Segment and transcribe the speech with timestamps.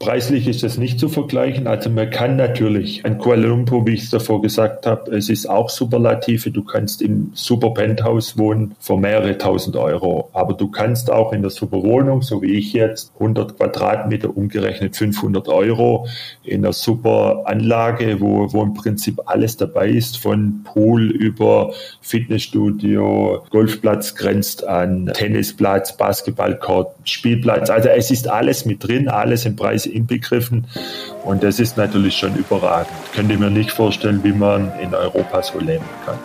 [0.00, 1.66] Preislich ist das nicht zu vergleichen.
[1.66, 5.44] Also man kann natürlich an Kuala Lumpur, wie ich es davor gesagt habe, es ist
[5.44, 6.50] auch Superlative.
[6.50, 10.30] Du kannst im Super Penthouse wohnen für mehrere tausend Euro.
[10.32, 15.48] Aber du kannst auch in der Superwohnung, so wie ich jetzt, 100 Quadratmeter umgerechnet 500
[15.48, 16.08] Euro
[16.44, 23.44] in einer super Anlage, wo, wo im Prinzip alles dabei ist, von Pool über Fitnessstudio,
[23.50, 27.68] Golfplatz grenzt an Tennisplatz, Basketballcourt, Spielplatz.
[27.68, 30.66] Also es ist alles mit drin, alles im Preis inbegriffen.
[31.24, 32.92] Und das ist natürlich schon überragend.
[33.14, 36.18] Könnte mir nicht vorstellen, wie man in Europa so leben kann.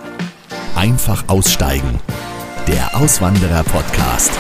[0.76, 2.00] Einfach aussteigen.
[2.68, 4.32] Der Auswanderer-Podcast.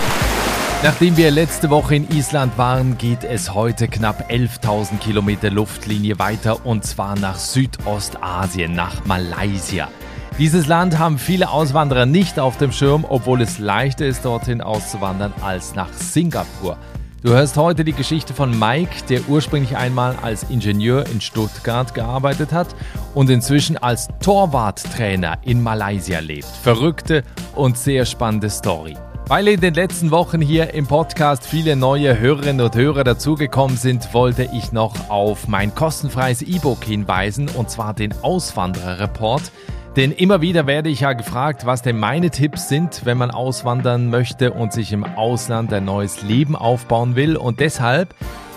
[0.83, 6.65] Nachdem wir letzte Woche in Island waren, geht es heute knapp 11.000 Kilometer Luftlinie weiter
[6.65, 9.87] und zwar nach Südostasien, nach Malaysia.
[10.37, 15.33] Dieses Land haben viele Auswanderer nicht auf dem Schirm, obwohl es leichter ist, dorthin auszuwandern
[15.41, 16.77] als nach Singapur.
[17.23, 22.51] Du hörst heute die Geschichte von Mike, der ursprünglich einmal als Ingenieur in Stuttgart gearbeitet
[22.51, 22.75] hat
[23.15, 26.45] und inzwischen als Torwarttrainer in Malaysia lebt.
[26.45, 27.23] Verrückte
[27.55, 28.95] und sehr spannende Story.
[29.27, 34.13] Weil in den letzten Wochen hier im Podcast viele neue Hörerinnen und Hörer dazugekommen sind,
[34.13, 39.51] wollte ich noch auf mein kostenfreies E-Book hinweisen, und zwar den Auswanderer-Report.
[39.95, 44.09] Denn immer wieder werde ich ja gefragt, was denn meine Tipps sind, wenn man auswandern
[44.09, 47.37] möchte und sich im Ausland ein neues Leben aufbauen will.
[47.37, 48.13] Und deshalb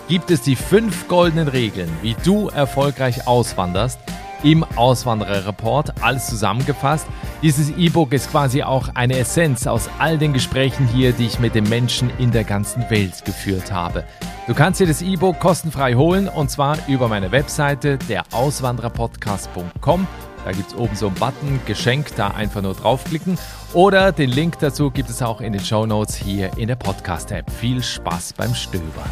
[0.09, 3.99] gibt es die fünf goldenen Regeln, wie du erfolgreich auswanderst
[4.43, 7.07] im Auswandererreport, alles zusammengefasst.
[7.41, 11.55] Dieses E-Book ist quasi auch eine Essenz aus all den Gesprächen hier, die ich mit
[11.55, 14.03] den Menschen in der ganzen Welt geführt habe.
[14.47, 20.07] Du kannst dir das E-Book kostenfrei holen und zwar über meine Webseite der Auswandererpodcast.com
[20.49, 23.37] da gibt es oben so einen Button, Geschenk, da einfach nur draufklicken.
[23.73, 27.51] Oder den Link dazu gibt es auch in den Show Notes hier in der Podcast-App.
[27.51, 29.09] Viel Spaß beim Stöbern.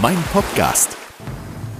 [0.00, 1.07] Mein Podcast.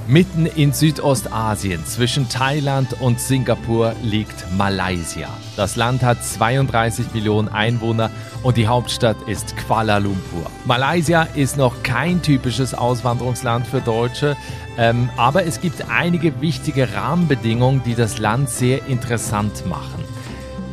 [0.09, 5.28] Mitten in Südostasien zwischen Thailand und Singapur liegt Malaysia.
[5.55, 8.11] Das Land hat 32 Millionen Einwohner
[8.42, 10.51] und die Hauptstadt ist Kuala Lumpur.
[10.64, 14.35] Malaysia ist noch kein typisches Auswanderungsland für Deutsche,
[14.79, 20.02] ähm, aber es gibt einige wichtige Rahmenbedingungen, die das Land sehr interessant machen.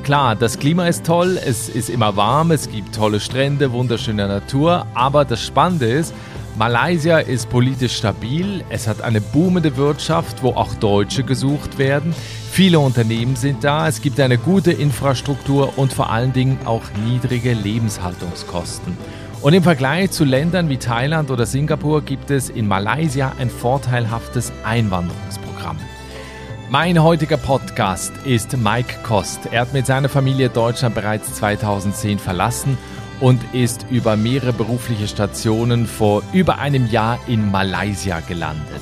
[0.03, 4.87] Klar, das Klima ist toll, es ist immer warm, es gibt tolle Strände, wunderschöne Natur,
[4.93, 6.13] aber das Spannende ist,
[6.57, 12.15] Malaysia ist politisch stabil, es hat eine boomende Wirtschaft, wo auch Deutsche gesucht werden.
[12.49, 17.51] Viele Unternehmen sind da, es gibt eine gute Infrastruktur und vor allen Dingen auch niedrige
[17.51, 18.97] Lebenshaltungskosten.
[19.41, 24.53] Und im Vergleich zu Ländern wie Thailand oder Singapur gibt es in Malaysia ein vorteilhaftes
[24.63, 25.77] Einwanderungsprogramm.
[26.69, 29.41] Mein heutiger Podcast ist Mike Kost.
[29.51, 32.77] Er hat mit seiner Familie Deutschland bereits 2010 verlassen
[33.19, 38.81] und ist über mehrere berufliche Stationen vor über einem Jahr in Malaysia gelandet.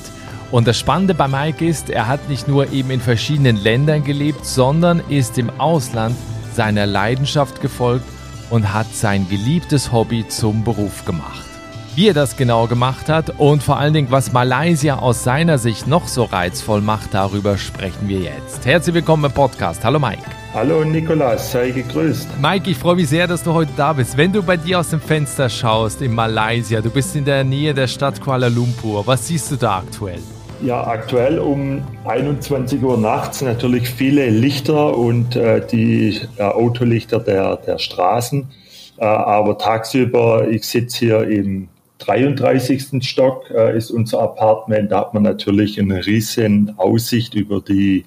[0.50, 4.46] Und das Spannende bei Mike ist, er hat nicht nur eben in verschiedenen Ländern gelebt,
[4.46, 6.16] sondern ist im Ausland
[6.54, 8.04] seiner Leidenschaft gefolgt
[8.50, 11.53] und hat sein geliebtes Hobby zum Beruf gemacht.
[11.96, 15.86] Wie er das genau gemacht hat und vor allen Dingen, was Malaysia aus seiner Sicht
[15.86, 18.66] noch so reizvoll macht, darüber sprechen wir jetzt.
[18.66, 19.84] Herzlich willkommen im Podcast.
[19.84, 20.24] Hallo Mike.
[20.52, 22.26] Hallo Nikolas, sei gegrüßt.
[22.42, 24.16] Mike, ich freue mich sehr, dass du heute da bist.
[24.16, 27.72] Wenn du bei dir aus dem Fenster schaust in Malaysia, du bist in der Nähe
[27.72, 30.18] der Stadt Kuala Lumpur, was siehst du da aktuell?
[30.62, 37.54] Ja, aktuell um 21 Uhr nachts natürlich viele Lichter und äh, die äh, Autolichter der,
[37.58, 38.48] der Straßen.
[38.96, 41.68] Äh, aber tagsüber, ich sitze hier im
[41.98, 43.02] 33.
[43.02, 44.92] Stock, äh, ist unser Apartment.
[44.92, 48.04] Da hat man natürlich eine riesen Aussicht über die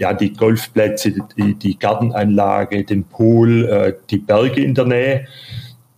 [0.00, 5.28] ja, die Golfplätze, die, die Gartenanlage, den Pool, äh, die Berge in der Nähe.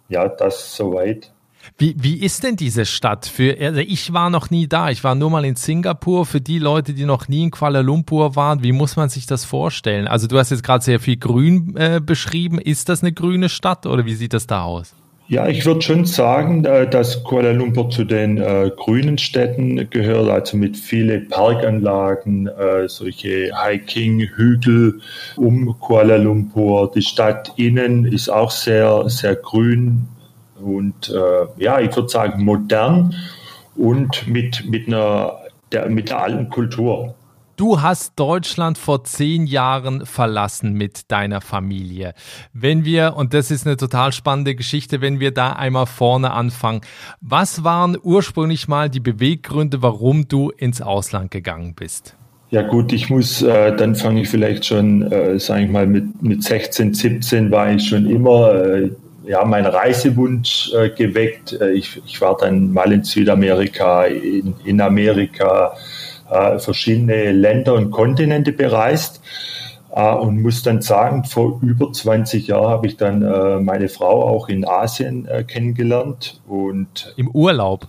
[0.09, 1.31] Ja, das soweit.
[1.78, 3.27] Wie, wie ist denn diese Stadt?
[3.27, 4.91] Für, also ich war noch nie da.
[4.91, 6.27] Ich war nur mal in Singapur.
[6.27, 9.44] Für die Leute, die noch nie in Kuala Lumpur waren, wie muss man sich das
[9.44, 10.09] vorstellen?
[10.09, 12.59] Also du hast jetzt gerade sehr viel Grün äh, beschrieben.
[12.59, 14.94] Ist das eine grüne Stadt oder wie sieht das da aus?
[15.32, 20.28] Ja, ich würde schon sagen, äh, dass Kuala Lumpur zu den äh, grünen Städten gehört,
[20.28, 25.01] also mit vielen Parkanlagen, äh, solche Hiking-Hügel
[25.36, 26.92] um Kuala Lumpur.
[26.95, 30.06] Die Stadt innen ist auch sehr, sehr grün
[30.60, 33.15] und äh, ja, ich würde sagen modern
[33.74, 35.39] und mit, mit, einer,
[35.72, 37.15] der, mit der alten Kultur.
[37.57, 42.15] Du hast Deutschland vor zehn Jahren verlassen mit deiner Familie.
[42.53, 46.81] Wenn wir, und das ist eine total spannende Geschichte, wenn wir da einmal vorne anfangen,
[47.21, 52.16] was waren ursprünglich mal die Beweggründe, warum du ins Ausland gegangen bist?
[52.51, 56.22] Ja gut, ich muss, äh, dann fange ich vielleicht schon, äh, sage ich mal, mit,
[56.22, 58.91] mit 16, 17 war ich schon immer äh,
[59.25, 61.53] ja, mein Reisewunsch äh, geweckt.
[61.60, 65.75] Äh, ich, ich war dann mal in Südamerika, in, in Amerika,
[66.32, 69.20] äh, verschiedene Länder und Kontinente bereist
[69.94, 74.24] äh, und muss dann sagen, vor über 20 Jahren habe ich dann äh, meine Frau
[74.24, 77.86] auch in Asien äh, kennengelernt und im Urlaub.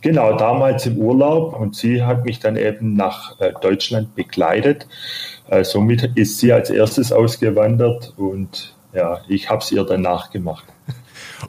[0.00, 4.86] Genau, damals im Urlaub und sie hat mich dann eben nach äh, Deutschland begleitet.
[5.48, 10.64] Äh, somit ist sie als erstes ausgewandert und ja, ich habe es ihr dann nachgemacht.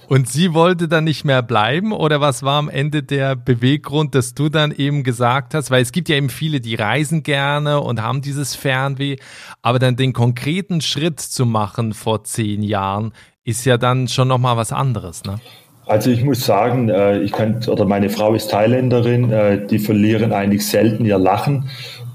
[0.08, 4.34] Und sie wollte dann nicht mehr bleiben oder was war am Ende der Beweggrund, dass
[4.34, 8.02] du dann eben gesagt hast, weil es gibt ja eben viele, die reisen gerne und
[8.02, 9.18] haben dieses Fernweh,
[9.62, 14.58] aber dann den konkreten Schritt zu machen vor zehn Jahren ist ja dann schon nochmal
[14.58, 15.40] was anderes, ne?
[15.88, 20.32] Also ich muss sagen, äh, ich kann, oder meine Frau ist Thailänderin, äh, die verlieren
[20.32, 21.70] eigentlich selten ihr Lachen.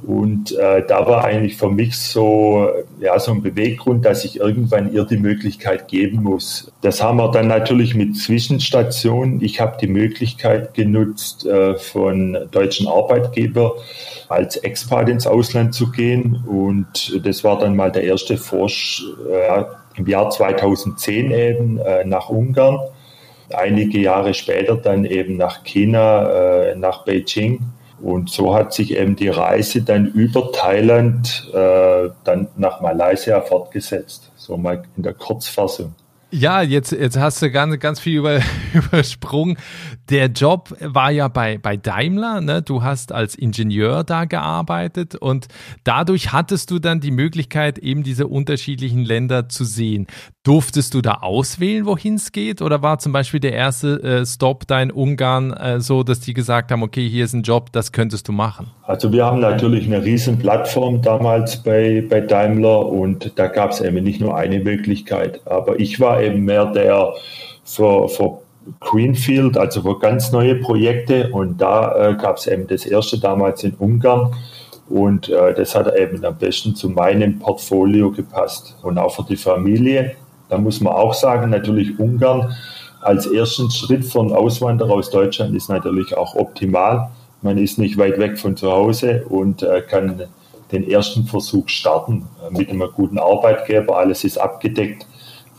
[0.06, 2.68] Und äh, da war eigentlich für mich so,
[3.00, 6.72] ja, so ein Beweggrund, dass ich irgendwann ihr die Möglichkeit geben muss.
[6.82, 9.42] Das haben wir dann natürlich mit Zwischenstationen.
[9.42, 13.74] Ich habe die Möglichkeit genutzt, äh, von deutschen Arbeitgeber
[14.28, 16.44] als Expat ins Ausland zu gehen.
[16.46, 19.64] Und das war dann mal der erste Forsch äh,
[19.96, 22.78] im Jahr 2010 eben äh, nach Ungarn.
[23.54, 27.60] Einige Jahre später dann eben nach China, äh, nach Beijing
[28.00, 34.30] und so hat sich eben die Reise dann über Thailand äh, dann nach Malaysia fortgesetzt.
[34.36, 35.94] So mal in der Kurzfassung.
[36.38, 38.40] Ja, jetzt, jetzt hast du ganz, ganz viel über,
[38.74, 39.56] übersprungen.
[40.10, 42.60] Der Job war ja bei, bei Daimler, ne?
[42.60, 45.46] Du hast als Ingenieur da gearbeitet und
[45.82, 50.08] dadurch hattest du dann die Möglichkeit, eben diese unterschiedlichen Länder zu sehen.
[50.42, 52.60] Durftest du da auswählen, wohin es geht?
[52.60, 56.34] Oder war zum Beispiel der erste äh, Stop da in Ungarn äh, so, dass die
[56.34, 58.70] gesagt haben, okay, hier ist ein Job, das könntest du machen?
[58.82, 63.80] Also wir haben natürlich eine riesen Plattform damals bei, bei Daimler und da gab es
[63.80, 65.40] eben nicht nur eine Möglichkeit.
[65.46, 67.14] Aber ich war eben mehr der
[67.64, 68.38] für, für
[68.80, 73.62] Greenfield, also für ganz neue Projekte und da äh, gab es eben das erste damals
[73.64, 74.34] in Ungarn.
[74.88, 79.36] Und äh, das hat eben am besten zu meinem Portfolio gepasst und auch für die
[79.36, 80.12] Familie.
[80.48, 82.54] Da muss man auch sagen, natürlich Ungarn
[83.00, 87.10] als ersten Schritt für einen Auswanderer aus Deutschland ist natürlich auch optimal.
[87.42, 90.22] Man ist nicht weit weg von zu Hause und äh, kann
[90.72, 93.98] den ersten Versuch starten äh, mit einem guten Arbeitgeber.
[93.98, 95.06] Alles ist abgedeckt.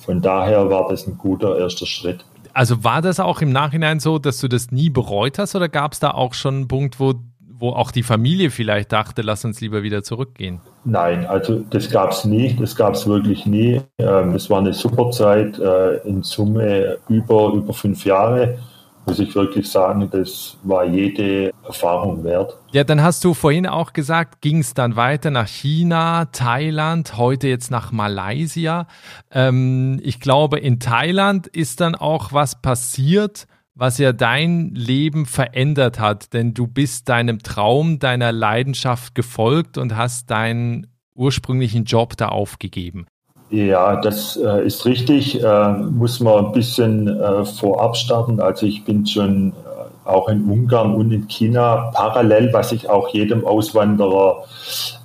[0.08, 2.24] Von daher war das ein guter erster Schritt.
[2.54, 5.92] Also war das auch im Nachhinein so, dass du das nie bereut hast oder gab
[5.92, 7.16] es da auch schon einen Punkt, wo
[7.60, 10.62] wo auch die Familie vielleicht dachte, lass uns lieber wieder zurückgehen?
[10.86, 13.82] Nein, also das gab es nie, das gab es wirklich nie.
[13.98, 18.60] Ähm, es war eine super Zeit, äh, in Summe über, über fünf Jahre.
[19.08, 22.58] Muss ich wirklich sagen, das war jede Erfahrung wert.
[22.74, 27.48] Ja, dann hast du vorhin auch gesagt, ging es dann weiter nach China, Thailand, heute
[27.48, 28.86] jetzt nach Malaysia.
[29.32, 36.00] Ähm, ich glaube, in Thailand ist dann auch was passiert, was ja dein Leben verändert
[36.02, 42.28] hat, denn du bist deinem Traum, deiner Leidenschaft gefolgt und hast deinen ursprünglichen Job da
[42.28, 43.08] aufgegeben.
[43.50, 45.42] Ja, das äh, ist richtig.
[45.42, 48.42] Äh, muss man ein bisschen äh, vorab starten.
[48.42, 53.08] Also ich bin schon äh, auch in Ungarn und in China parallel, was ich auch
[53.10, 54.44] jedem Auswanderer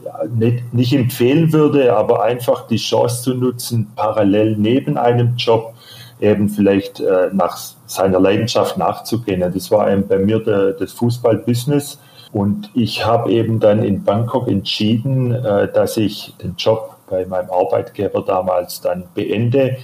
[0.05, 5.75] ja, nicht, nicht empfehlen würde, aber einfach die Chance zu nutzen, parallel neben einem Job
[6.21, 7.57] eben vielleicht äh, nach
[7.87, 9.41] seiner Leidenschaft nachzugehen.
[9.41, 11.99] Das war eben bei mir der, das Fußballbusiness.
[12.33, 17.51] Und ich habe eben dann in Bangkok entschieden, äh, dass ich den Job bei meinem
[17.51, 19.77] Arbeitgeber damals dann beende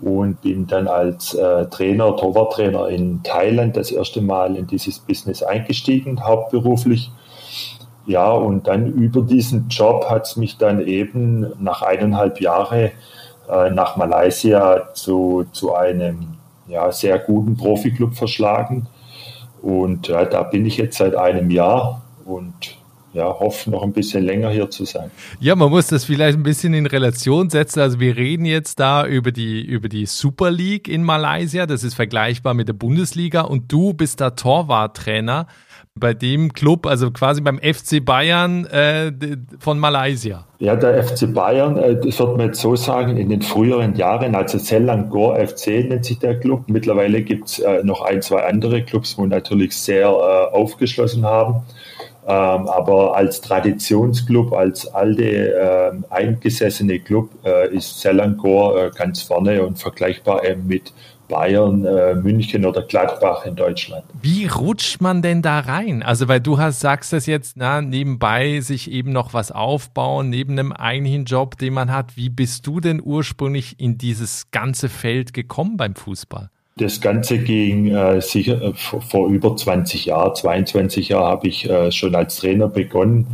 [0.00, 5.42] und bin dann als äh, Trainer, Torwarttrainer in Thailand das erste Mal in dieses Business
[5.42, 7.12] eingestiegen, hauptberuflich.
[8.06, 12.90] Ja, und dann über diesen Job hat es mich dann eben nach eineinhalb Jahren
[13.48, 18.88] äh, nach Malaysia zu, zu einem ja, sehr guten Profiklub verschlagen.
[19.62, 22.76] Und äh, da bin ich jetzt seit einem Jahr und
[23.14, 25.10] ja, hoffe noch ein bisschen länger hier zu sein.
[25.40, 27.80] Ja, man muss das vielleicht ein bisschen in Relation setzen.
[27.80, 31.66] Also wir reden jetzt da über die, über die Super League in Malaysia.
[31.66, 35.46] Das ist vergleichbar mit der Bundesliga und du bist da Torwarttrainer
[35.96, 39.12] bei dem Club, also quasi beim FC Bayern äh,
[39.60, 40.44] von Malaysia.
[40.58, 44.34] Ja, der FC Bayern, äh, das wird man jetzt so sagen, in den früheren Jahren,
[44.34, 46.64] also Selangor FC nennt sich der Club.
[46.66, 51.62] Mittlerweile gibt es äh, noch ein, zwei andere Clubs, wo natürlich sehr äh, aufgeschlossen haben.
[52.26, 59.62] Ähm, aber als Traditionsclub, als alte, äh, eingesessene Club äh, ist Selangor äh, ganz vorne
[59.62, 60.94] und vergleichbar eben mit
[61.28, 64.04] Bayern, äh, München oder Gladbach in Deutschland.
[64.20, 66.02] Wie rutscht man denn da rein?
[66.02, 70.52] Also, weil du hast, sagst das jetzt, na, nebenbei sich eben noch was aufbauen, neben
[70.52, 72.16] einem eigentlichen Job, den man hat.
[72.16, 76.50] Wie bist du denn ursprünglich in dieses ganze Feld gekommen beim Fußball?
[76.76, 81.92] Das Ganze ging äh, sicher äh, vor, über 20 Jahren, 22 Jahre habe ich äh,
[81.92, 83.28] schon als Trainer begonnen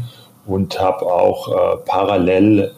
[0.44, 2.72] und habe auch äh, parallel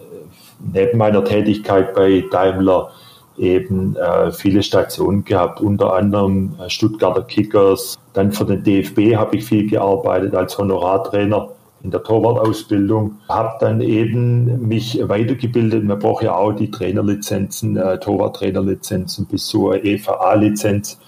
[0.72, 2.92] neben meiner Tätigkeit bei Daimler
[3.38, 7.98] eben äh, viele Stationen gehabt, unter anderem äh, Stuttgarter Kickers.
[8.12, 11.48] Dann für den DFB habe ich viel gearbeitet als Honorartrainer
[11.82, 13.18] in der Torwartausbildung.
[13.28, 15.84] Habe dann eben mich weitergebildet.
[15.84, 20.98] Man braucht ja auch die Trainerlizenzen, äh, Torwarttrainerlizenzen bis zur EVA-Lizenz.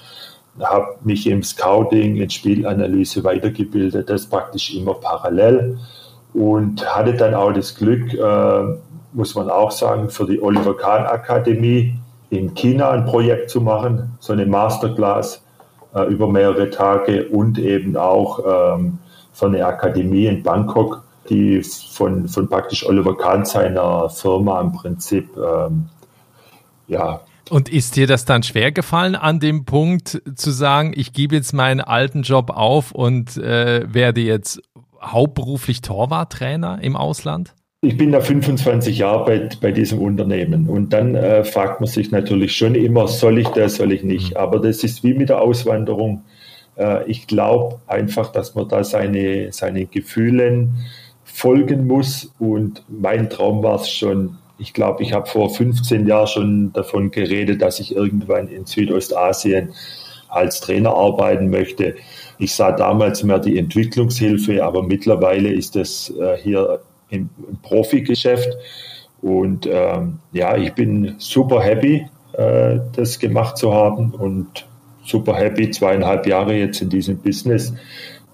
[0.60, 4.10] Habe mich im Scouting, in Spielanalyse weitergebildet.
[4.10, 5.78] Das praktisch immer parallel.
[6.32, 8.62] Und hatte dann auch das Glück, äh,
[9.12, 11.94] muss man auch sagen, für die Oliver Kahn Akademie
[12.30, 15.44] in China ein Projekt zu machen, so eine Masterclass
[15.94, 18.40] äh, über mehrere Tage und eben auch
[18.76, 18.98] ähm,
[19.34, 25.28] für eine Akademie in Bangkok, die von, von praktisch Oliver Kahn seiner Firma im Prinzip,
[25.36, 25.88] ähm,
[26.86, 27.20] ja.
[27.50, 31.52] Und ist dir das dann schwer gefallen, an dem Punkt zu sagen, ich gebe jetzt
[31.52, 34.62] meinen alten Job auf und äh, werde jetzt
[35.02, 37.54] hauptberuflich Torwarttrainer im Ausland?
[37.82, 42.10] Ich bin da 25 Jahre bei, bei diesem Unternehmen und dann äh, fragt man sich
[42.10, 44.30] natürlich schon immer, soll ich das, soll ich nicht.
[44.30, 44.36] Mhm.
[44.38, 46.22] Aber das ist wie mit der Auswanderung.
[46.76, 50.74] Äh, ich glaube einfach, dass man da seine, seine Gefühlen
[51.24, 56.26] folgen muss und mein Traum war es schon, ich glaube, ich habe vor 15 Jahren
[56.28, 59.74] schon davon geredet, dass ich irgendwann in Südostasien
[60.28, 61.96] als Trainer arbeiten möchte.
[62.38, 68.48] Ich sah damals mehr die Entwicklungshilfe, aber mittlerweile ist das äh, hier im, im Profigeschäft.
[69.22, 74.66] Und ähm, ja, ich bin super happy, äh, das gemacht zu haben und
[75.04, 77.74] super happy, zweieinhalb Jahre jetzt in diesem Business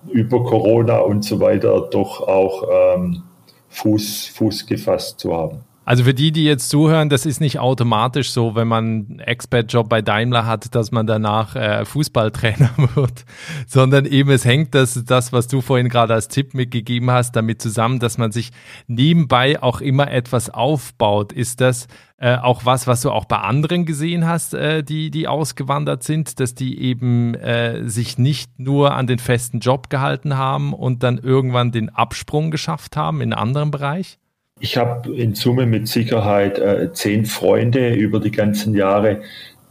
[0.09, 3.23] über Corona und so weiter doch auch ähm,
[3.69, 5.61] Fuß, Fuß gefasst zu haben.
[5.91, 9.89] Also für die, die jetzt zuhören, das ist nicht automatisch so, wenn man einen Expert-Job
[9.89, 13.25] bei Daimler hat, dass man danach äh, Fußballtrainer wird,
[13.67, 17.61] sondern eben es hängt das, das, was du vorhin gerade als Tipp mitgegeben hast, damit
[17.61, 18.53] zusammen, dass man sich
[18.87, 21.33] nebenbei auch immer etwas aufbaut.
[21.33, 25.27] Ist das äh, auch was, was du auch bei anderen gesehen hast, äh, die, die
[25.27, 30.73] ausgewandert sind, dass die eben äh, sich nicht nur an den festen Job gehalten haben
[30.73, 34.21] und dann irgendwann den Absprung geschafft haben in einen anderen Bereich?
[34.63, 39.23] Ich habe in Summe mit Sicherheit äh, zehn Freunde über die ganzen Jahre,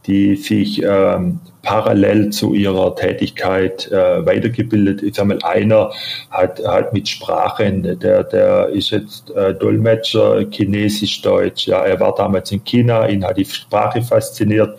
[0.06, 5.04] die sich ähm, parallel zu ihrer Tätigkeit äh, weitergebildet.
[5.04, 5.92] Ich sage mal, einer
[6.32, 11.68] hat, hat mit Sprachen, der, der ist jetzt äh, Dolmetscher, Chinesisch, Deutsch.
[11.68, 14.76] Ja, er war damals in China, ihn hat die Sprache fasziniert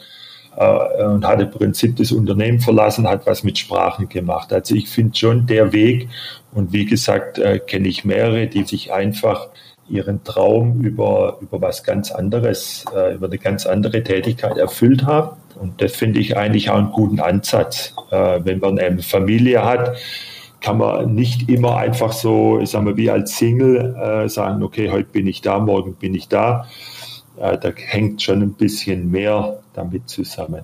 [0.58, 4.52] äh, und hat im Prinzip das Unternehmen verlassen, hat was mit Sprachen gemacht.
[4.52, 6.10] Also ich finde schon der Weg
[6.52, 9.48] und wie gesagt, äh, kenne ich mehrere, die sich einfach
[9.92, 15.38] ihren Traum über, über was ganz anderes, äh, über eine ganz andere Tätigkeit erfüllt haben.
[15.60, 17.94] Und das finde ich eigentlich auch einen guten Ansatz.
[18.10, 19.98] Äh, wenn man eine Familie hat,
[20.62, 24.92] kann man nicht immer einfach so, ich sag mal, wie als Single äh, sagen, okay,
[24.92, 26.68] heute bin ich da, morgen bin ich da.
[27.38, 30.64] Äh, da hängt schon ein bisschen mehr damit zusammen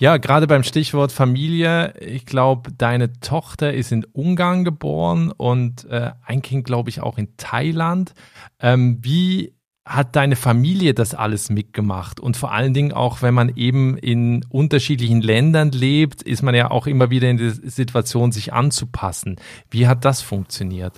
[0.00, 6.12] Ja, gerade beim Stichwort Familie, ich glaube, deine Tochter ist in Ungarn geboren und äh,
[6.24, 8.14] ein Kind, glaube ich, auch in Thailand.
[8.60, 9.52] Ähm, wie
[9.84, 12.18] hat deine Familie das alles mitgemacht?
[12.18, 16.70] Und vor allen Dingen auch, wenn man eben in unterschiedlichen Ländern lebt, ist man ja
[16.70, 19.36] auch immer wieder in der Situation, sich anzupassen.
[19.70, 20.94] Wie hat das funktioniert?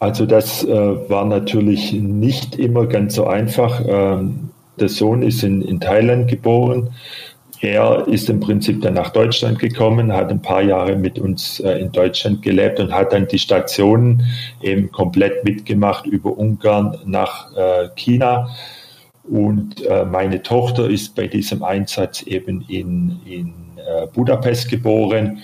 [0.00, 0.68] Also das äh,
[1.08, 3.80] war natürlich nicht immer ganz so einfach.
[3.86, 6.90] Ähm, der Sohn ist in, in Thailand geboren
[7.60, 11.72] er ist im Prinzip dann nach Deutschland gekommen, hat ein paar Jahre mit uns äh,
[11.78, 14.24] in Deutschland gelebt und hat dann die Stationen
[14.62, 18.50] eben komplett mitgemacht über Ungarn nach äh, China.
[19.24, 23.54] Und äh, meine Tochter ist bei diesem Einsatz eben in, in
[24.12, 25.38] Budapest geboren.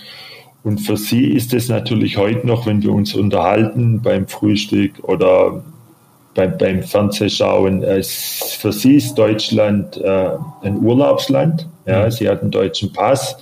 [0.63, 5.63] Und für sie ist es natürlich heute noch, wenn wir uns unterhalten beim Frühstück oder
[6.35, 10.29] beim, beim Fernsehschauen, äh, für sie ist Deutschland äh,
[10.61, 11.67] ein Urlaubsland.
[11.85, 12.11] Ja, mhm.
[12.11, 13.37] sie hat einen deutschen Pass,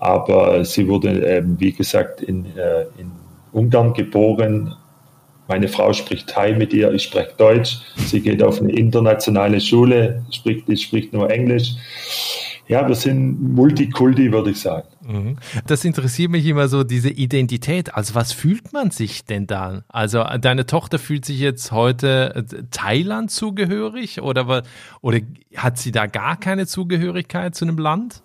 [0.00, 3.12] aber sie wurde, ähm, wie gesagt, in, äh, in
[3.52, 4.74] Ungarn geboren.
[5.48, 7.78] Meine Frau spricht Thai mit ihr, ich spreche Deutsch.
[7.96, 11.74] Sie geht auf eine internationale Schule, spricht, ich spricht nur Englisch
[12.72, 14.88] ja, wir sind Multikulti, würde ich sagen.
[15.06, 15.36] Mhm.
[15.66, 17.94] Das interessiert mich immer so, diese Identität.
[17.94, 19.82] Also was fühlt man sich denn da?
[19.88, 24.62] Also deine Tochter fühlt sich jetzt heute äh, Thailand zugehörig oder,
[25.02, 25.18] oder
[25.54, 28.22] hat sie da gar keine Zugehörigkeit zu einem Land?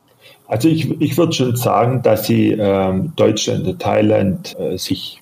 [0.47, 5.21] Also ich, ich würde schon sagen, dass sie ähm, Deutschland und Thailand äh, sich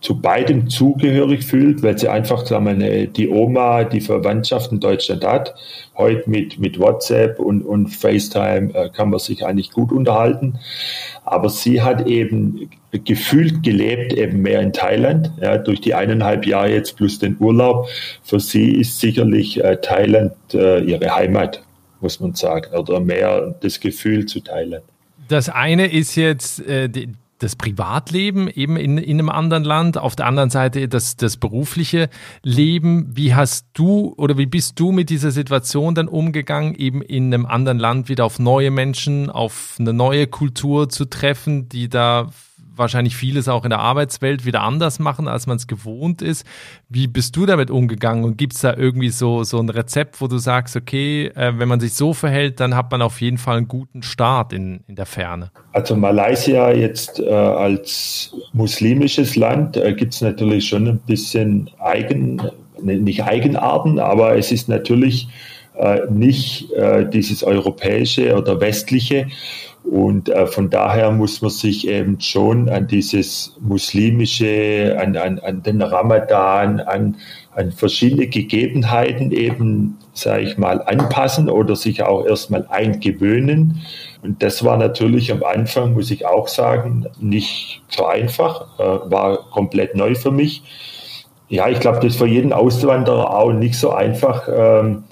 [0.00, 5.24] zu beidem zugehörig fühlt, weil sie einfach sagen wir, die Oma, die Verwandtschaft in Deutschland
[5.24, 5.54] hat.
[5.96, 10.60] Heute mit, mit WhatsApp und, und FaceTime äh, kann man sich eigentlich gut unterhalten.
[11.24, 16.72] Aber sie hat eben gefühlt gelebt, eben mehr in Thailand, ja, durch die eineinhalb Jahre
[16.72, 17.88] jetzt plus den Urlaub.
[18.22, 21.60] Für sie ist sicherlich äh, Thailand äh, ihre Heimat,
[22.00, 24.84] muss man sagen, oder mehr das Gefühl zu Thailand.
[25.26, 30.16] Das eine ist jetzt äh, die, das Privatleben eben in, in einem anderen Land, auf
[30.16, 32.08] der anderen Seite das, das berufliche
[32.42, 33.16] Leben.
[33.16, 37.46] Wie hast du oder wie bist du mit dieser Situation dann umgegangen, eben in einem
[37.46, 42.30] anderen Land wieder auf neue Menschen, auf eine neue Kultur zu treffen, die da
[42.78, 46.46] wahrscheinlich vieles auch in der Arbeitswelt wieder anders machen, als man es gewohnt ist.
[46.88, 50.26] Wie bist du damit umgegangen und gibt es da irgendwie so, so ein Rezept, wo
[50.26, 53.58] du sagst, okay, äh, wenn man sich so verhält, dann hat man auf jeden Fall
[53.58, 55.50] einen guten Start in, in der Ferne?
[55.72, 62.42] Also Malaysia jetzt äh, als muslimisches Land äh, gibt es natürlich schon ein bisschen Eigen,
[62.82, 65.28] ne, nicht Eigenarten, aber es ist natürlich
[65.78, 69.28] äh, nicht äh, dieses europäische oder westliche.
[69.90, 75.62] Und äh, von daher muss man sich eben schon an dieses muslimische, an, an, an
[75.62, 77.16] den Ramadan, an,
[77.54, 83.80] an verschiedene Gegebenheiten eben, sage ich mal, anpassen oder sich auch erstmal eingewöhnen.
[84.22, 89.48] Und das war natürlich am Anfang, muss ich auch sagen, nicht so einfach, äh, war
[89.50, 90.62] komplett neu für mich.
[91.48, 94.48] Ja, ich glaube, das ist für jeden Auswanderer auch nicht so einfach.
[94.54, 95.04] Ähm,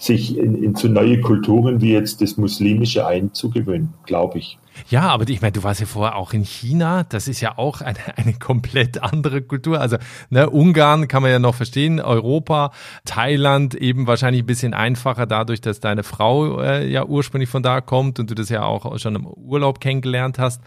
[0.00, 4.58] sich in, in so neue Kulturen wie jetzt das Muslimische einzugewöhnen, glaube ich.
[4.88, 7.04] Ja, aber ich meine, du warst ja vorher auch in China.
[7.04, 9.80] Das ist ja auch eine, eine komplett andere Kultur.
[9.80, 9.96] Also
[10.30, 12.72] ne, Ungarn kann man ja noch verstehen, Europa,
[13.04, 17.80] Thailand eben wahrscheinlich ein bisschen einfacher dadurch, dass deine Frau äh, ja ursprünglich von da
[17.80, 20.62] kommt und du das ja auch schon im Urlaub kennengelernt hast.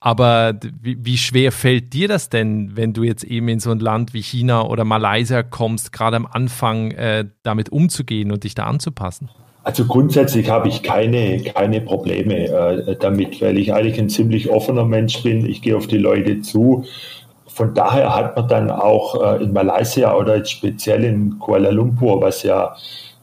[0.00, 3.80] Aber wie, wie schwer fällt dir das denn, wenn du jetzt eben in so ein
[3.80, 8.64] Land wie China oder Malaysia kommst, gerade am Anfang äh, damit umzugehen und dich da
[8.64, 9.30] anzupassen?
[9.66, 14.84] Also grundsätzlich habe ich keine, keine Probleme äh, damit, weil ich eigentlich ein ziemlich offener
[14.84, 15.44] Mensch bin.
[15.44, 16.84] Ich gehe auf die Leute zu.
[17.48, 22.22] Von daher hat man dann auch äh, in Malaysia oder jetzt speziell in Kuala Lumpur,
[22.22, 22.76] was ja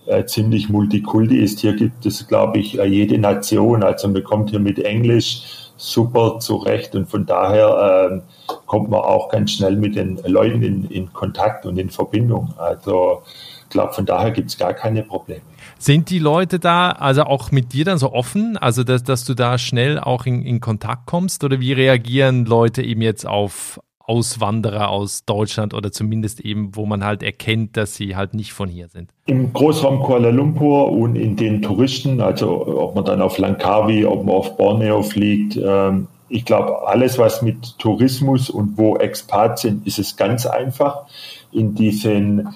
[0.06, 3.82] äh, ziemlich multikulti ist, hier gibt es, glaube ich, äh, jede Nation.
[3.82, 5.44] Also man kommt hier mit Englisch
[5.78, 8.22] super zurecht und von daher ähm,
[8.66, 12.54] kommt man auch ganz schnell mit den Leuten in, in Kontakt und in Verbindung.
[12.58, 13.22] Also
[13.64, 15.53] ich glaube, von daher gibt es gar keine Probleme.
[15.78, 19.34] Sind die Leute da also auch mit dir dann so offen, also dass, dass du
[19.34, 21.44] da schnell auch in, in Kontakt kommst?
[21.44, 27.06] Oder wie reagieren Leute eben jetzt auf Auswanderer aus Deutschland oder zumindest eben, wo man
[27.06, 29.12] halt erkennt, dass sie halt nicht von hier sind?
[29.26, 34.26] Im Großraum Kuala Lumpur und in den Touristen, also ob man dann auf Langkawi, ob
[34.26, 39.86] man auf Borneo fliegt, ähm, ich glaube, alles, was mit Tourismus und wo Expats sind,
[39.86, 41.06] ist es ganz einfach.
[41.52, 42.50] In diesen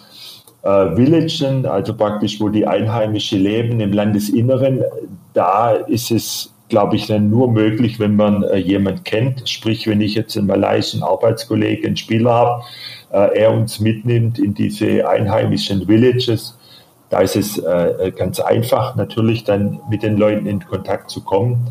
[0.67, 4.83] äh, Villagen, also praktisch, wo die Einheimischen leben im Landesinneren,
[5.33, 9.47] da ist es, glaube ich, dann nur möglich, wenn man äh, jemand kennt.
[9.47, 12.63] Sprich, wenn ich jetzt einen malaiischen Arbeitskollegen, einen Spieler habe,
[13.11, 16.57] äh, er uns mitnimmt in diese einheimischen Villages,
[17.09, 21.69] da ist es äh, ganz einfach, natürlich dann mit den Leuten in Kontakt zu kommen.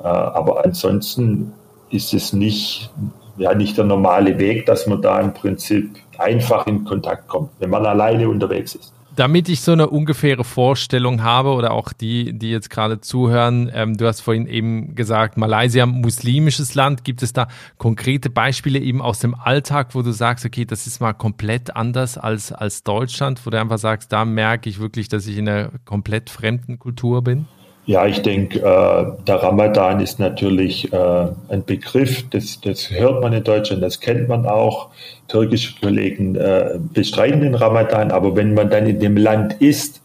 [0.00, 1.52] Äh, aber ansonsten
[1.90, 2.90] ist es nicht,
[3.36, 7.70] ja, nicht der normale Weg, dass man da im Prinzip einfach in Kontakt kommt, wenn
[7.70, 8.92] man alleine unterwegs ist.
[9.14, 13.96] Damit ich so eine ungefähre Vorstellung habe oder auch die, die jetzt gerade zuhören, ähm,
[13.96, 17.02] du hast vorhin eben gesagt, Malaysia, muslimisches Land.
[17.02, 17.48] Gibt es da
[17.78, 22.18] konkrete Beispiele eben aus dem Alltag, wo du sagst, okay, das ist mal komplett anders
[22.18, 25.70] als, als Deutschland, wo du einfach sagst, da merke ich wirklich, dass ich in einer
[25.86, 27.46] komplett fremden Kultur bin?
[27.86, 33.32] Ja, ich denke, äh, der Ramadan ist natürlich äh, ein Begriff, das, das hört man
[33.32, 34.88] in Deutschland, das kennt man auch.
[35.28, 40.02] Türkische Kollegen äh, bestreiten den Ramadan, aber wenn man dann in dem Land ist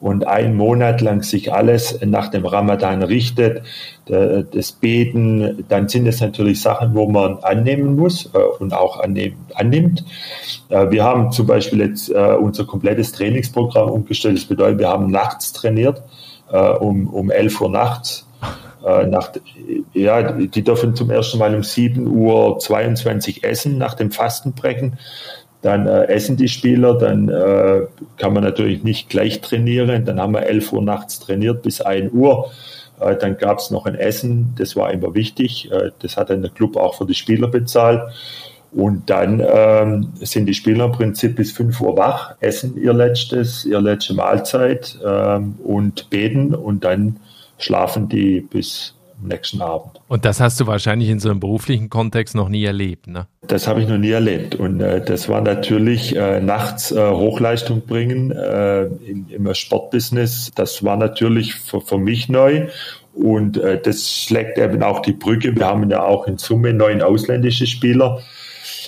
[0.00, 3.62] und einen Monat lang sich alles nach dem Ramadan richtet,
[4.06, 10.04] das Beten, dann sind es natürlich Sachen, wo man annehmen muss äh, und auch annimmt.
[10.68, 14.36] Äh, wir haben zum Beispiel jetzt äh, unser komplettes Trainingsprogramm umgestellt.
[14.36, 16.02] Das bedeutet, wir haben nachts trainiert
[16.58, 18.26] um, um 11 Uhr nachts.
[18.84, 19.32] Äh, nach,
[19.94, 24.98] ja, die dürfen zum ersten Mal um 7 Uhr 22 essen nach dem Fastenbrechen.
[25.62, 27.86] Dann äh, essen die Spieler, dann äh,
[28.18, 30.04] kann man natürlich nicht gleich trainieren.
[30.04, 32.50] Dann haben wir 11 Uhr nachts trainiert bis 1 Uhr.
[33.00, 35.70] Äh, dann gab es noch ein Essen, das war immer wichtig.
[35.72, 38.02] Äh, das hat dann der Club auch für die Spieler bezahlt.
[38.74, 43.64] Und dann ähm, sind die Spieler im Prinzip bis 5 Uhr wach, essen ihr letztes,
[43.64, 47.20] ihre letzte Mahlzeit ähm, und beten und dann
[47.58, 50.00] schlafen die bis nächsten Abend.
[50.08, 53.26] Und das hast du wahrscheinlich in so einem beruflichen Kontext noch nie erlebt, ne?
[53.46, 54.54] Das habe ich noch nie erlebt.
[54.54, 60.50] Und äh, das war natürlich äh, nachts äh, Hochleistung bringen äh, im, im Sportbusiness.
[60.54, 62.68] Das war natürlich für, für mich neu.
[63.14, 65.54] Und äh, das schlägt eben auch die Brücke.
[65.54, 68.20] Wir haben ja auch in Summe neun ausländische Spieler.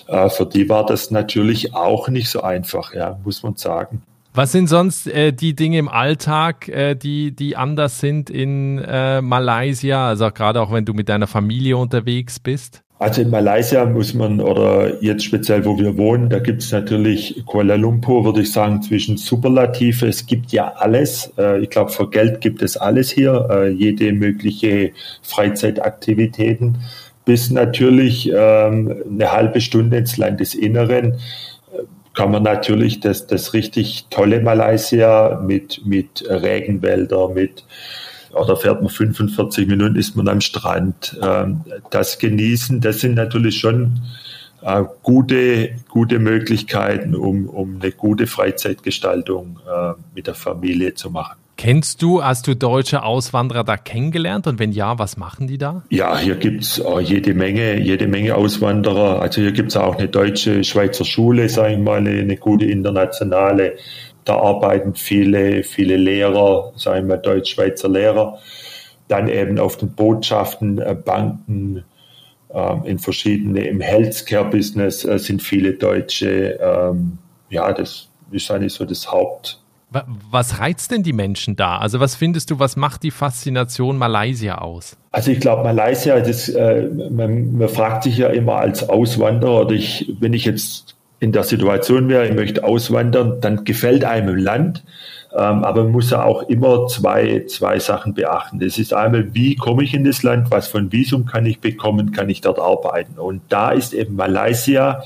[0.08, 4.02] Äh, für die war das natürlich auch nicht so einfach, ja, muss man sagen.
[4.36, 9.22] Was sind sonst äh, die Dinge im Alltag, äh, die, die anders sind in äh,
[9.22, 10.08] Malaysia?
[10.08, 12.82] Also gerade auch wenn du mit deiner Familie unterwegs bist?
[12.98, 17.42] Also in Malaysia muss man, oder jetzt speziell wo wir wohnen, da gibt es natürlich
[17.46, 20.06] Kuala Lumpur, würde ich sagen, zwischen Superlative.
[20.06, 21.32] Es gibt ja alles.
[21.38, 24.92] Äh, ich glaube, für Geld gibt es alles hier, äh, jede mögliche
[25.22, 26.78] Freizeitaktivitäten
[27.26, 31.16] bis natürlich ähm, eine halbe Stunde ins Landesinneren äh,
[32.14, 37.64] kann man natürlich das, das richtig tolle Malaysia mit, mit Regenwälder, mit
[38.32, 41.18] oder fährt man 45 Minuten, ist man am Strand.
[41.22, 44.02] Ähm, das genießen, das sind natürlich schon
[44.62, 51.36] äh, gute, gute Möglichkeiten, um, um eine gute Freizeitgestaltung äh, mit der Familie zu machen.
[51.56, 55.84] Kennst du, hast du deutsche Auswanderer da kennengelernt und wenn ja, was machen die da?
[55.88, 59.22] Ja, hier gibt's äh, jede Menge, jede Menge Auswanderer.
[59.22, 63.76] Also hier gibt's auch eine deutsche Schweizer Schule, sage ich mal, eine, eine, gute internationale.
[64.24, 68.38] Da arbeiten viele, viele Lehrer, sage ich mal, Deutsch-Schweizer Lehrer.
[69.08, 71.84] Dann eben auf den Botschaften, äh, Banken,
[72.52, 76.58] ähm, in verschiedene, im Healthcare-Business äh, sind viele Deutsche.
[76.60, 81.78] Ähm, ja, das ist eigentlich so das Haupt, was reizt denn die Menschen da?
[81.78, 84.96] Also was findest du, was macht die Faszination Malaysia aus?
[85.12, 89.72] Also ich glaube, Malaysia, das, äh, man, man, fragt sich ja immer als Auswanderer, oder
[89.72, 94.82] ich, wenn ich jetzt in der Situation wäre, ich möchte auswandern, dann gefällt einem Land.
[95.32, 98.58] Ähm, aber man muss ja auch immer zwei, zwei Sachen beachten.
[98.58, 101.60] Das ist einmal, wie komme ich in das Land, was für ein Visum kann ich
[101.60, 103.18] bekommen, kann ich dort arbeiten.
[103.18, 105.02] Und da ist eben Malaysia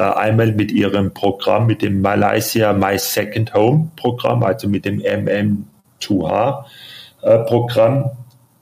[0.00, 6.64] einmal mit ihrem Programm, mit dem Malaysia My Second Home Programm, also mit dem MM2H
[7.22, 8.10] äh, Programm.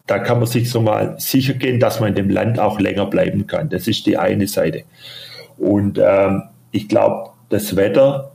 [0.06, 3.06] Da kann man sich so mal sicher gehen, dass man in dem Land auch länger
[3.06, 3.68] bleiben kann.
[3.68, 4.82] Das ist die eine Seite.
[5.56, 8.32] Und ähm, ich glaube, das Wetter,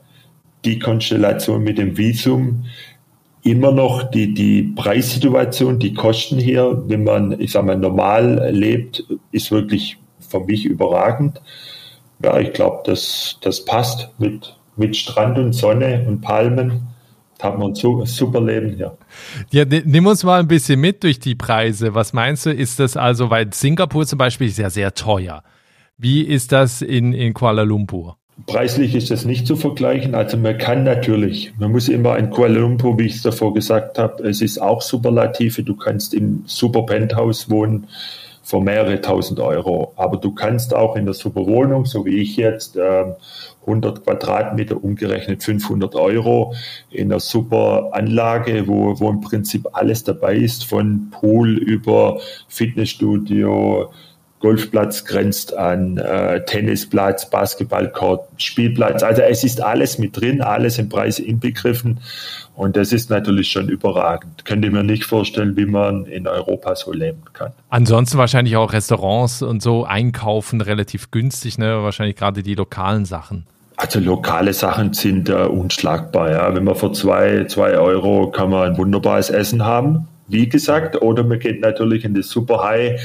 [0.64, 2.66] die Konstellation mit dem Visum,
[3.44, 9.04] immer noch die, die Preissituation, die Kosten hier, wenn man, ich sage mal, normal lebt,
[9.32, 11.42] ist wirklich für mich überragend
[12.26, 16.88] ja, ich glaube, das, das passt mit, mit Strand und Sonne und Palmen.
[17.38, 18.98] Da haben wir ein super Leben hier.
[19.52, 21.94] Ja, nimm uns mal ein bisschen mit durch die Preise.
[21.94, 25.44] Was meinst du, ist das also, weil Singapur zum Beispiel ist ja sehr teuer.
[25.98, 28.18] Wie ist das in, in Kuala Lumpur?
[28.48, 30.16] Preislich ist das nicht zu vergleichen.
[30.16, 34.00] Also man kann natürlich, man muss immer in Kuala Lumpur, wie ich es davor gesagt
[34.00, 35.64] habe, es ist auch Superlative.
[35.64, 37.88] Du kannst im Super Penthouse wohnen
[38.46, 39.94] für mehrere tausend Euro.
[39.96, 43.18] Aber du kannst auch in der Superwohnung, so wie ich jetzt, 100
[43.66, 46.54] ähm, Quadratmeter umgerechnet 500 Euro
[46.92, 53.92] in einer super Anlage, wo, wo im Prinzip alles dabei ist, von Pool über Fitnessstudio,
[54.46, 59.02] Golfplatz grenzt an, äh, Tennisplatz, Basketballcourt, Spielplatz.
[59.02, 62.00] Also es ist alles mit drin, alles im Preis inbegriffen.
[62.54, 64.46] Und das ist natürlich schon überragend.
[64.46, 67.54] Könnte mir nicht vorstellen, wie man in Europa so leben kann.
[67.70, 71.82] Ansonsten wahrscheinlich auch Restaurants und so einkaufen relativ günstig, ne?
[71.82, 73.48] Wahrscheinlich gerade die lokalen Sachen.
[73.78, 76.30] Also lokale Sachen sind äh, unschlagbar.
[76.30, 76.54] Ja.
[76.54, 81.24] Wenn man für zwei, zwei Euro kann man ein wunderbares Essen haben wie gesagt, oder
[81.24, 83.02] man geht natürlich in das Super High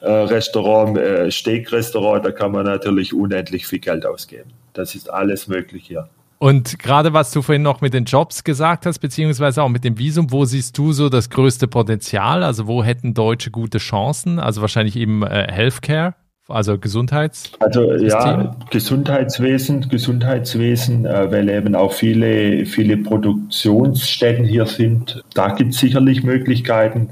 [0.00, 4.50] äh, Restaurant, äh, Steakrestaurant, da kann man natürlich unendlich viel Geld ausgeben.
[4.72, 6.08] Das ist alles möglich hier.
[6.38, 9.98] Und gerade was du vorhin noch mit den Jobs gesagt hast, beziehungsweise auch mit dem
[9.98, 12.42] Visum, wo siehst du so das größte Potenzial?
[12.42, 14.38] Also wo hätten Deutsche gute Chancen?
[14.38, 16.14] Also wahrscheinlich eben äh, Healthcare,
[16.48, 17.52] also Gesundheits.
[17.60, 25.22] Also ja, Gesundheitswesen, Gesundheitswesen, äh, weil eben auch viele, viele Produktionsstätten hier sind.
[25.34, 27.10] Da gibt es sicherlich Möglichkeiten.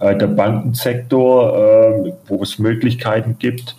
[0.00, 3.76] Äh, der Bankensektor, äh, wo es Möglichkeiten gibt.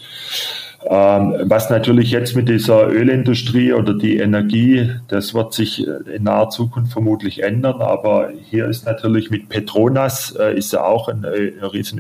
[0.84, 6.49] Ähm, was natürlich jetzt mit dieser Ölindustrie oder die Energie, das wird sich in naher
[6.49, 7.82] Zukunft vermutlich ändern.
[7.82, 11.99] Aber hier ist natürlich mit Petronas, äh, ist ja auch ein, ein riesen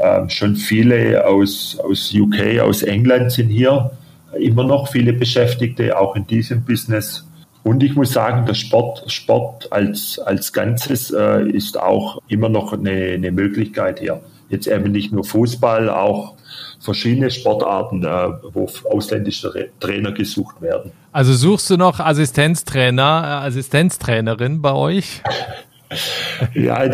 [0.00, 3.90] Ähm, schon viele aus, aus UK, aus England sind hier
[4.38, 7.24] immer noch viele Beschäftigte, auch in diesem Business.
[7.64, 12.72] Und ich muss sagen, der Sport, Sport als, als Ganzes äh, ist auch immer noch
[12.72, 14.20] eine, eine Möglichkeit hier.
[14.48, 16.34] Jetzt eben nicht nur Fußball, auch
[16.80, 20.92] verschiedene Sportarten, äh, wo ausländische Trainer gesucht werden.
[21.12, 25.22] Also suchst du noch Assistenztrainer, äh, Assistenztrainerin bei euch?
[26.54, 26.88] ja,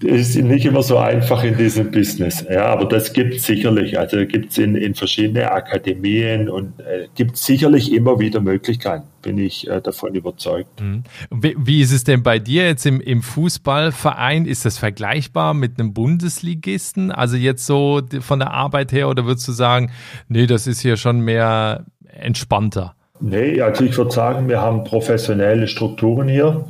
[0.00, 2.44] ist nicht immer so einfach in diesem Business.
[2.50, 3.98] Ja, aber das gibt es sicherlich.
[3.98, 9.38] Also gibt es in, in verschiedene Akademien und äh, gibt sicherlich immer wieder Möglichkeiten, bin
[9.38, 10.80] ich äh, davon überzeugt.
[10.80, 11.04] Mhm.
[11.30, 14.44] Wie, wie, ist es denn bei dir jetzt im, im Fußballverein?
[14.44, 17.10] Ist das vergleichbar mit einem Bundesligisten?
[17.10, 19.90] Also jetzt so von der Arbeit her oder würdest du sagen,
[20.28, 22.94] nee, das ist hier schon mehr entspannter?
[23.20, 26.66] Nee, also ich würde sagen, wir haben professionelle Strukturen hier.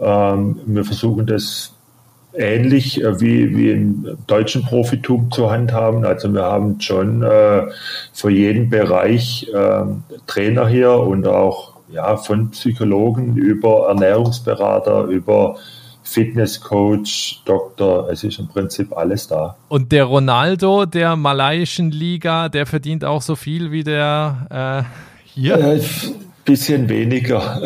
[0.00, 1.77] Ähm, wir versuchen das
[2.38, 6.04] ähnlich äh, wie, wie im deutschen Profitum zu handhaben.
[6.04, 7.62] Also wir haben schon äh,
[8.12, 9.84] für jeden Bereich äh,
[10.26, 15.56] Trainer hier und auch ja, von Psychologen über Ernährungsberater, über
[16.02, 19.56] Fitnesscoach, Doktor, es ist im Prinzip alles da.
[19.68, 25.58] Und der Ronaldo der malaiischen Liga, der verdient auch so viel wie der äh, hier?
[25.58, 25.80] Äh,
[26.44, 27.60] bisschen weniger.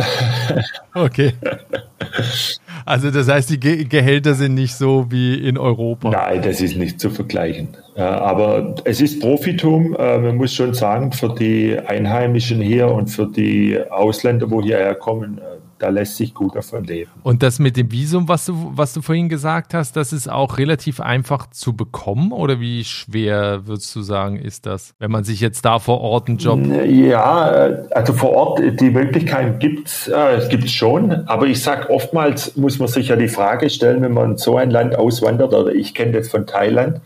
[0.94, 1.34] okay.
[2.84, 6.10] Also das heißt, die Ge Gehälter sind nicht so wie in Europa.
[6.10, 7.68] Nein, das ist nicht zu vergleichen.
[7.96, 9.94] Aber es ist Profitum.
[9.98, 14.94] Äh, man muss schon sagen, für die Einheimischen hier und für die Ausländer, wo hierher
[14.94, 15.51] kommen, äh,
[15.82, 17.10] da lässt sich gut davon leben.
[17.24, 20.58] Und das mit dem Visum, was du, was du vorhin gesagt hast, das ist auch
[20.58, 25.40] relativ einfach zu bekommen oder wie schwer würdest du sagen, ist das, wenn man sich
[25.40, 26.60] jetzt da vor Ort einen Job.
[26.86, 31.90] Ja, äh, also vor Ort die Möglichkeiten gibt es äh, gibt's schon, aber ich sage
[31.90, 35.52] oftmals muss man sich ja die Frage stellen, wenn man in so ein Land auswandert,
[35.52, 37.00] oder ich kenne das von Thailand,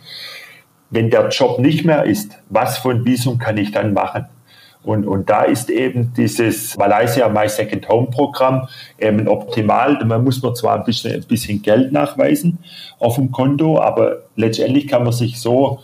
[0.91, 4.27] wenn der Job nicht mehr ist, was für ein Visum kann ich dann machen?
[4.87, 8.69] Und, und da ist eben dieses Malaysia My Second Home Programm
[8.99, 10.03] eben optimal.
[10.05, 12.59] Man muss man zwar ein bisschen, ein bisschen Geld nachweisen
[13.01, 15.81] auf dem Konto, aber letztendlich kann man sich so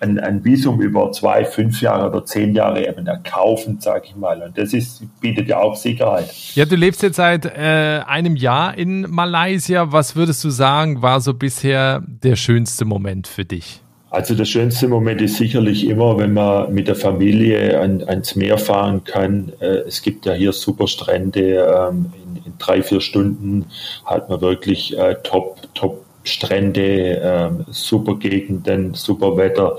[0.00, 4.42] ein, ein Visum über zwei, fünf Jahre oder zehn Jahre eben erkaufen, sage ich mal.
[4.42, 6.32] Und das ist, bietet ja auch Sicherheit.
[6.54, 9.92] Ja, du lebst jetzt seit äh, einem Jahr in Malaysia.
[9.92, 13.82] Was würdest du sagen, war so bisher der schönste Moment für dich?
[14.10, 18.58] Also der schönste Moment ist sicherlich immer, wenn man mit der Familie an, ans Meer
[18.58, 19.52] fahren kann.
[19.60, 21.88] Äh, es gibt ja hier super Strände.
[21.90, 23.66] Ähm, in, in, drei, vier Stunden
[24.04, 29.76] hat man wirklich äh, top, top Strände, ähm, super Gegenden, super Wetter.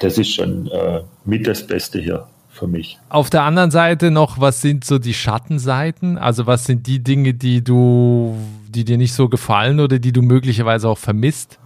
[0.00, 2.98] Das ist schon äh, mit das Beste hier für mich.
[3.08, 6.18] Auf der anderen Seite noch, was sind so die Schattenseiten?
[6.18, 8.36] Also was sind die Dinge, die du,
[8.68, 11.58] die dir nicht so gefallen oder die du möglicherweise auch vermisst?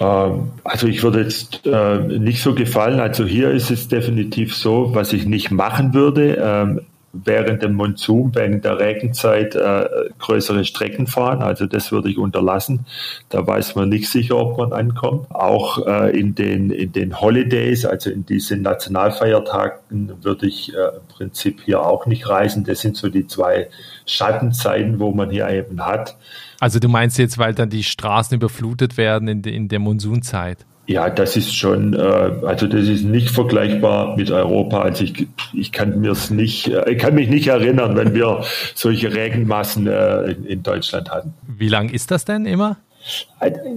[0.00, 3.00] Ähm, also ich würde jetzt äh, nicht so gefallen.
[3.00, 6.80] Also hier ist es definitiv so, was ich nicht machen würde, ähm,
[7.24, 11.42] während dem Monsun, während der Regenzeit äh, größere Strecken fahren.
[11.42, 12.86] Also das würde ich unterlassen.
[13.28, 15.30] Da weiß man nicht sicher, ob man ankommt.
[15.30, 21.08] Auch äh, in den in den Holidays, also in diesen Nationalfeiertagen, würde ich äh, im
[21.08, 22.64] Prinzip hier auch nicht reisen.
[22.64, 23.68] Das sind so die zwei
[24.06, 26.16] Schattenzeiten, wo man hier eben hat.
[26.60, 30.64] Also du meinst jetzt, weil dann die Straßen überflutet werden in, de, in der Monsunzeit?
[30.86, 34.82] Ja, das ist schon, äh, also das ist nicht vergleichbar mit Europa.
[34.82, 38.44] Also ich, ich kann mir es nicht, äh, ich kann mich nicht erinnern, wenn wir
[38.74, 41.34] solche Regenmassen äh, in, in Deutschland hatten.
[41.46, 42.76] Wie lang ist das denn immer?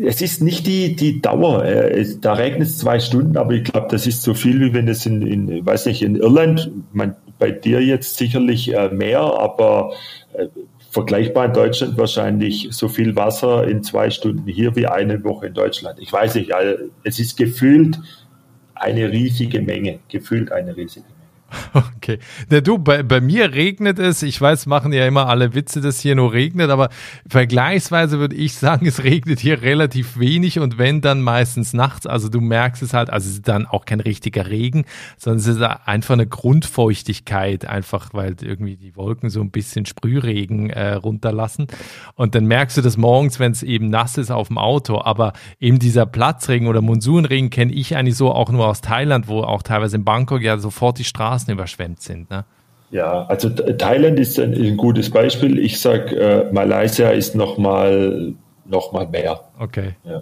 [0.03, 1.65] Es ist nicht die, die Dauer.
[1.65, 4.87] Äh, da regnet es zwei Stunden, aber ich glaube, das ist so viel, wie wenn
[4.87, 9.93] es in, in weiß nicht, in Irland, man, bei dir jetzt sicherlich äh, mehr, aber
[10.33, 10.47] äh,
[10.89, 15.53] vergleichbar in Deutschland wahrscheinlich so viel Wasser in zwei Stunden hier wie eine Woche in
[15.53, 15.99] Deutschland.
[15.99, 17.99] Ich weiß nicht, also es ist gefühlt
[18.73, 21.18] eine riesige Menge, gefühlt eine riesige Menge.
[21.97, 22.19] Okay.
[22.49, 24.23] Na, du, bei, bei mir regnet es.
[24.23, 26.89] Ich weiß, machen ja immer alle Witze, dass hier nur regnet, aber
[27.27, 32.07] vergleichsweise würde ich sagen, es regnet hier relativ wenig und wenn, dann meistens nachts.
[32.07, 34.85] Also du merkst es halt, also es ist dann auch kein richtiger Regen,
[35.17, 40.69] sondern es ist einfach eine Grundfeuchtigkeit, einfach weil irgendwie die Wolken so ein bisschen Sprühregen
[40.69, 41.67] äh, runterlassen.
[42.15, 45.01] Und dann merkst du das morgens, wenn es eben nass ist auf dem Auto.
[45.01, 49.41] Aber eben dieser Platzregen oder Monsunregen kenne ich eigentlich so auch nur aus Thailand, wo
[49.41, 51.03] auch teilweise in Bangkok ja sofort die
[51.39, 52.29] Straßen überschwemmt sind.
[52.29, 52.45] Ne?
[52.91, 55.59] Ja, also Thailand ist ein, ein gutes Beispiel.
[55.59, 58.33] Ich sage, äh, Malaysia ist noch mal,
[58.65, 59.41] noch mal mehr.
[59.59, 59.95] Okay.
[60.03, 60.21] Ja.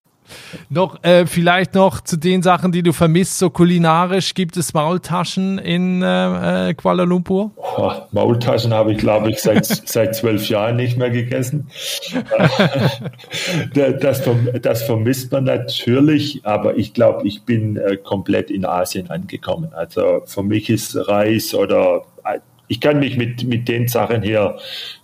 [0.69, 4.33] Noch, äh, vielleicht noch zu den Sachen, die du vermisst, so kulinarisch.
[4.33, 7.51] Gibt es Maultaschen in äh, äh Kuala Lumpur?
[7.77, 11.67] Oh, Maultaschen habe ich, glaube ich, seit, seit zwölf Jahren nicht mehr gegessen.
[13.73, 14.23] das,
[14.61, 19.71] das, vermisst man natürlich, aber ich glaube, ich bin äh, komplett in Asien angekommen.
[19.73, 24.57] Also für mich ist Reis oder äh, ich kann mich mit, mit den Sachen hier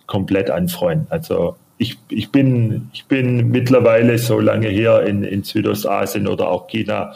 [0.05, 1.07] komplett anfreuen.
[1.09, 6.67] Also ich, ich, bin, ich bin mittlerweile so lange hier in, in Südostasien oder auch
[6.67, 7.13] China.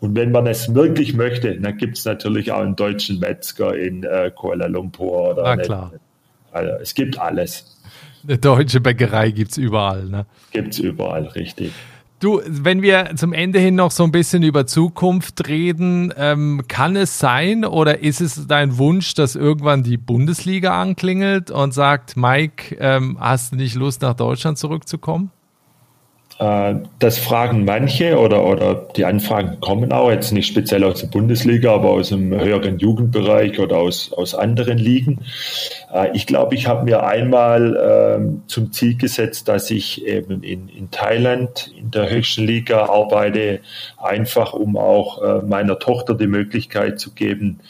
[0.00, 4.02] Und wenn man es wirklich möchte, dann gibt es natürlich auch einen deutschen Metzger in
[4.02, 5.30] äh, Kuala Lumpur.
[5.32, 5.92] Oder Na klar.
[6.52, 7.78] Also, es gibt alles.
[8.24, 10.04] Eine deutsche Bäckerei gibt es überall.
[10.04, 10.26] Ne?
[10.50, 11.72] Gibt es überall, richtig.
[12.24, 16.96] Du, wenn wir zum Ende hin noch so ein bisschen über Zukunft reden, ähm, kann
[16.96, 22.76] es sein oder ist es dein Wunsch, dass irgendwann die Bundesliga anklingelt und sagt, Mike,
[22.80, 25.32] ähm, hast du nicht Lust, nach Deutschland zurückzukommen?
[26.38, 31.06] Äh, das fragen manche oder, oder die Anfragen kommen auch jetzt nicht speziell aus der
[31.06, 35.20] Bundesliga, aber aus dem höheren Jugendbereich oder aus, aus anderen Ligen.
[35.92, 40.68] Äh, ich glaube, ich habe mir einmal ähm, zum Ziel gesetzt, dass ich eben in,
[40.68, 43.60] in Thailand in der höchsten Liga arbeite,
[43.96, 47.60] einfach um auch äh, meiner Tochter die Möglichkeit zu geben,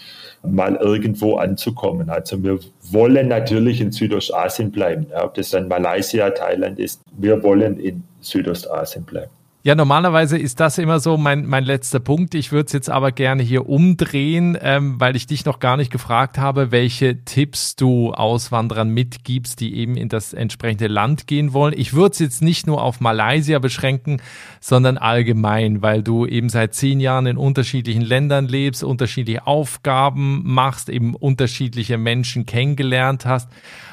[0.47, 2.11] mal irgendwo anzukommen.
[2.11, 2.59] Also wir
[2.91, 7.01] wollen natürlich in Südostasien bleiben, ob das dann Malaysia, Thailand ist.
[7.17, 9.31] Wir wollen in Südostasien bleiben.
[9.67, 12.35] Ja, normalerweise ist das immer so mein, mein letzter Punkt.
[12.35, 15.91] Ich würde es jetzt aber gerne hier umdrehen, ähm, weil ich dich noch gar nicht
[15.91, 21.73] gefragt habe, welche Tipps du Auswanderern mitgibst, die eben in das entsprechende Land gehen wollen.
[21.75, 24.21] Ich würde es jetzt nicht nur auf Malaysia beschränken,
[24.61, 30.91] sondern allgemein, weil du eben seit zehn Jahren in unterschiedlichen Ländern lebst, unterschiedliche Aufgaben machst,
[30.91, 33.49] eben unterschiedliche Menschen kennengelernt hast.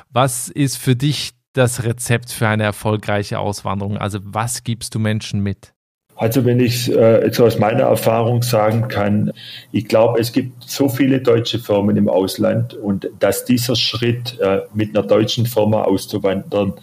[0.10, 3.97] Was ist für dich das Rezept für eine erfolgreiche Auswanderung?
[3.97, 5.73] Also was gibst du Menschen mit?
[6.15, 9.31] Also wenn ich äh, aus meiner Erfahrung sagen kann,
[9.71, 14.61] ich glaube, es gibt so viele deutsche Firmen im Ausland und dass dieser Schritt äh,
[14.73, 16.75] mit einer deutschen Firma auszuwandern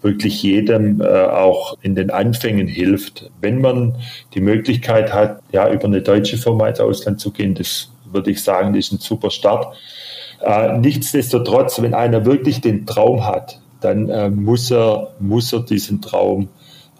[0.00, 3.30] wirklich jedem äh, auch in den Anfängen hilft.
[3.40, 3.96] Wenn man
[4.34, 8.42] die Möglichkeit hat, ja über eine deutsche Firma ins Ausland zu gehen, das würde ich
[8.42, 9.76] sagen, ist ein super Start.
[10.40, 16.00] Äh, nichtsdestotrotz, wenn einer wirklich den Traum hat, dann äh, muss, er, muss er diesen
[16.00, 16.48] Traum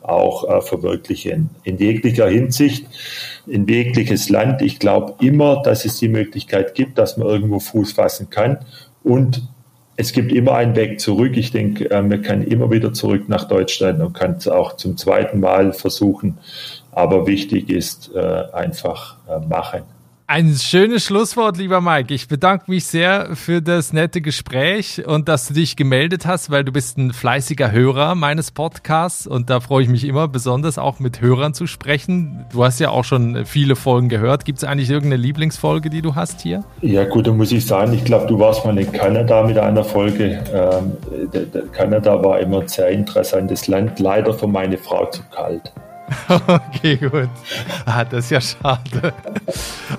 [0.02, 1.50] auch äh, verwirklichen.
[1.64, 2.86] In jeglicher Hinsicht,
[3.46, 4.62] in jegliches Land.
[4.62, 8.58] Ich glaube immer, dass es die Möglichkeit gibt, dass man irgendwo Fuß fassen kann.
[9.02, 9.42] Und
[9.96, 11.36] es gibt immer einen Weg zurück.
[11.36, 14.96] Ich denke, äh, man kann immer wieder zurück nach Deutschland und kann es auch zum
[14.96, 16.38] zweiten Mal versuchen.
[16.92, 19.82] Aber wichtig ist äh, einfach äh, machen.
[20.30, 22.12] Ein schönes Schlusswort, lieber Mike.
[22.12, 26.64] Ich bedanke mich sehr für das nette Gespräch und dass du dich gemeldet hast, weil
[26.64, 31.00] du bist ein fleißiger Hörer meines Podcasts und da freue ich mich immer besonders auch
[31.00, 32.44] mit Hörern zu sprechen.
[32.52, 34.44] Du hast ja auch schon viele Folgen gehört.
[34.44, 36.62] Gibt es eigentlich irgendeine Lieblingsfolge, die du hast hier?
[36.82, 39.82] Ja gut, da muss ich sagen, ich glaube, du warst mal in Kanada mit einer
[39.82, 40.44] Folge.
[40.52, 45.72] Ähm, Kanada war immer ein sehr interessantes Land, leider für meine Frau zu kalt.
[46.28, 47.28] Okay, gut.
[47.86, 49.12] Ah, das ist ja schade.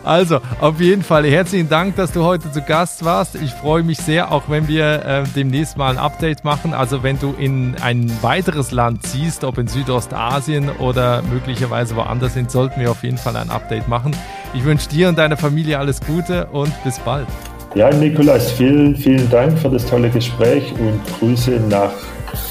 [0.04, 3.36] Also, auf jeden Fall herzlichen Dank, dass du heute zu Gast warst.
[3.36, 6.74] Ich freue mich sehr, auch wenn wir äh, demnächst mal ein Update machen.
[6.74, 12.52] Also, wenn du in ein weiteres Land ziehst, ob in Südostasien oder möglicherweise woanders sind,
[12.52, 14.15] sollten wir auf jeden Fall ein Update machen.
[14.54, 17.28] Ich wünsche dir und deiner Familie alles Gute und bis bald.
[17.76, 21.91] Ja, Nikolas, vielen, vielen Dank für das tolle Gespräch und Grüße nach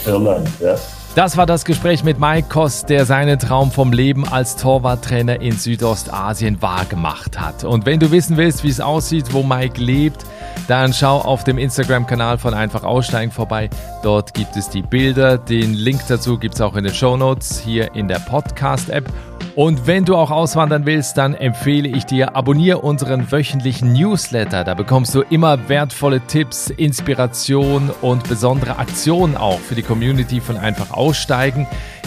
[0.06, 0.48] Irland.
[0.60, 0.76] Ja.
[1.14, 5.52] Das war das Gespräch mit Mike Kost, der seinen Traum vom Leben als Torwarttrainer in
[5.52, 7.64] Südostasien wahrgemacht hat.
[7.64, 10.24] Und wenn du wissen willst, wie es aussieht, wo Mike lebt,
[10.68, 13.68] dann schau auf dem Instagram-Kanal von Einfach Aussteigen vorbei.
[14.02, 15.38] Dort gibt es die Bilder.
[15.38, 19.10] Den Link dazu gibt es auch in den Show Notes hier in der Podcast-App.
[19.54, 24.64] Und wenn du auch auswandern willst, dann empfehle ich dir, abonniere unseren wöchentlichen Newsletter.
[24.64, 30.56] Da bekommst du immer wertvolle Tipps, Inspiration und besondere Aktionen auch für die Community von
[30.56, 31.66] Einfach Aussteigen.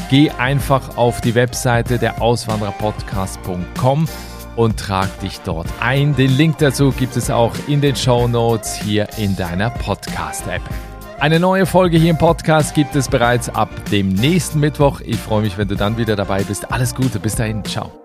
[0.09, 4.07] Geh einfach auf die Webseite der Auswandererpodcast.com
[4.55, 6.15] und trag dich dort ein.
[6.15, 10.90] Den Link dazu gibt es auch in den Show Notes hier in deiner Podcast-App.
[11.21, 15.01] Eine neue Folge hier im Podcast gibt es bereits ab dem nächsten Mittwoch.
[15.01, 16.71] Ich freue mich, wenn du dann wieder dabei bist.
[16.71, 18.00] Alles Gute, bis dahin, ciao.